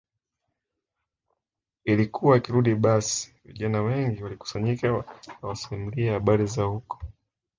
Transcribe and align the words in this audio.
Ilikuwa 1.85 2.35
akirudi 2.37 2.75
basi 2.75 3.33
vijana 3.45 3.81
wengi 3.81 4.23
walikusanyika 4.23 5.03
awasimulie 5.43 6.11
habari 6.13 6.47
za 6.47 6.63
huko 6.63 6.99